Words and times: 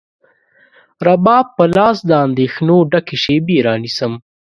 رباب 1.07 1.45
په 1.57 1.63
لاس، 1.75 1.97
د 2.09 2.11
اندېښنو 2.25 2.75
ډکې 2.91 3.17
شیبې 3.23 3.57
رانیسم 3.67 4.13